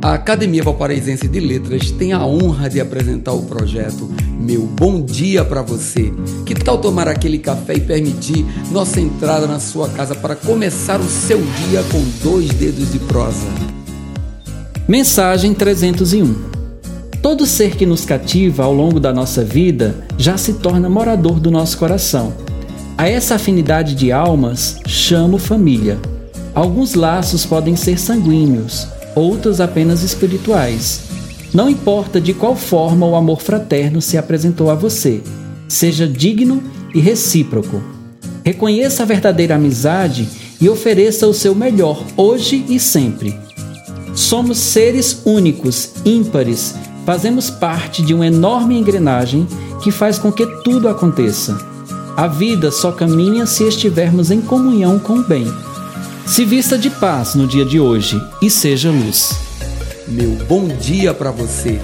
A 0.00 0.14
Academia 0.14 0.62
Valparaísense 0.62 1.26
de 1.26 1.40
Letras 1.40 1.90
tem 1.90 2.12
a 2.12 2.24
honra 2.24 2.70
de 2.70 2.80
apresentar 2.80 3.32
o 3.32 3.42
projeto 3.42 4.08
Meu 4.40 4.62
Bom 4.62 5.02
Dia 5.02 5.44
para 5.44 5.60
Você. 5.60 6.12
Que 6.46 6.54
tal 6.54 6.78
tomar 6.78 7.08
aquele 7.08 7.36
café 7.36 7.74
e 7.74 7.80
permitir 7.80 8.46
nossa 8.70 9.00
entrada 9.00 9.48
na 9.48 9.58
sua 9.58 9.88
casa 9.88 10.14
para 10.14 10.36
começar 10.36 11.00
o 11.00 11.08
seu 11.08 11.38
dia 11.38 11.82
com 11.90 12.00
dois 12.22 12.48
dedos 12.50 12.92
de 12.92 13.00
prosa? 13.00 13.48
Mensagem 14.86 15.52
301 15.52 16.32
Todo 17.20 17.44
ser 17.44 17.74
que 17.74 17.84
nos 17.84 18.04
cativa 18.04 18.62
ao 18.62 18.72
longo 18.72 19.00
da 19.00 19.12
nossa 19.12 19.44
vida 19.44 20.06
já 20.16 20.38
se 20.38 20.54
torna 20.54 20.88
morador 20.88 21.40
do 21.40 21.50
nosso 21.50 21.76
coração. 21.76 22.32
A 22.96 23.08
essa 23.08 23.34
afinidade 23.34 23.96
de 23.96 24.12
almas 24.12 24.76
chamo 24.86 25.38
família. 25.38 25.98
Alguns 26.54 26.94
laços 26.94 27.44
podem 27.44 27.74
ser 27.74 27.98
sanguíneos, 27.98 28.86
outros 29.18 29.60
apenas 29.60 30.02
espirituais. 30.02 31.02
Não 31.52 31.68
importa 31.68 32.20
de 32.20 32.34
qual 32.34 32.54
forma 32.54 33.06
o 33.06 33.16
amor 33.16 33.40
fraterno 33.40 34.00
se 34.00 34.18
apresentou 34.18 34.70
a 34.70 34.74
você, 34.74 35.22
seja 35.68 36.06
digno 36.06 36.62
e 36.94 37.00
recíproco. 37.00 37.82
Reconheça 38.44 39.02
a 39.02 39.06
verdadeira 39.06 39.56
amizade 39.56 40.28
e 40.60 40.68
ofereça 40.68 41.26
o 41.26 41.34
seu 41.34 41.54
melhor 41.54 42.04
hoje 42.16 42.64
e 42.68 42.78
sempre. 42.78 43.38
Somos 44.14 44.58
seres 44.58 45.22
únicos, 45.24 45.92
ímpares, 46.04 46.74
fazemos 47.06 47.50
parte 47.50 48.02
de 48.02 48.12
uma 48.12 48.26
enorme 48.26 48.78
engrenagem 48.78 49.46
que 49.82 49.90
faz 49.90 50.18
com 50.18 50.32
que 50.32 50.46
tudo 50.62 50.88
aconteça. 50.88 51.58
A 52.16 52.26
vida 52.26 52.70
só 52.70 52.90
caminha 52.90 53.46
se 53.46 53.64
estivermos 53.64 54.30
em 54.30 54.40
comunhão 54.40 54.98
com 54.98 55.14
o 55.14 55.22
bem. 55.22 55.46
Se 56.28 56.44
vista 56.44 56.76
de 56.76 56.90
paz 56.90 57.34
no 57.34 57.46
dia 57.46 57.64
de 57.64 57.80
hoje 57.80 58.22
e 58.42 58.50
seja 58.50 58.90
luz. 58.90 59.30
Meu 60.06 60.32
bom 60.46 60.68
dia 60.68 61.14
para 61.14 61.30
você 61.30 61.80